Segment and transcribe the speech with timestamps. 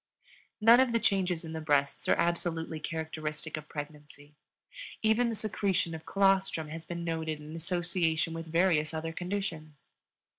[0.59, 4.33] None of the changes in the breasts are absolutely characteristic of pregnancy;
[5.03, 9.91] even the secretion of colostrum has been noted in association with various other conditions.